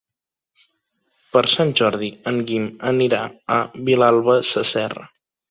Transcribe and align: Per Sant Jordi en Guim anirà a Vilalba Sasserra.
Per 1.35 1.43
Sant 1.51 1.73
Jordi 1.81 2.09
en 2.33 2.41
Guim 2.49 2.65
anirà 2.93 3.21
a 3.59 3.61
Vilalba 3.91 4.41
Sasserra. 4.51 5.07